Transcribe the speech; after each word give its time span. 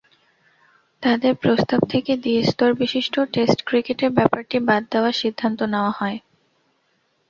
তাদের 1.03 1.33
প্রস্তাব 1.35 1.81
থেকে 1.89 2.11
দ্বি-স্তরবিশিষ্ট 2.17 3.15
টেস্ট 3.33 3.59
ক্রিকেটের 3.65 4.11
ব্যাপারটি 4.11 4.57
বাদ 4.67 4.83
দেওয়ার 4.91 5.15
সিদ্ধান্ত 5.21 5.59
নেওয়া 5.73 5.91
হয়। 5.91 6.17